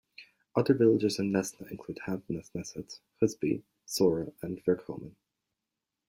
Other 0.55 0.73
villages 0.73 1.19
in 1.19 1.31
Nesna 1.31 1.69
include 1.69 1.99
Handnesneset, 2.07 2.97
Husby, 3.21 3.61
Saura, 3.87 4.33
and 4.41 4.57
Vikholmen. 4.65 5.13